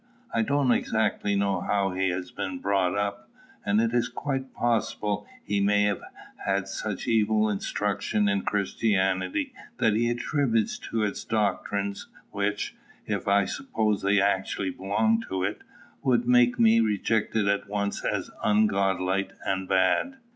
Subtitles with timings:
[0.33, 3.29] I don't exactly know how he has been brought up;
[3.63, 6.01] and it is quite possible he may have
[6.43, 12.75] had such evil instruction in Christianity that he attributes to it doctrines which,
[13.05, 15.61] if I supposed they actually belonged to it,
[16.01, 20.17] would make me reject it at once as ungodlike and bad.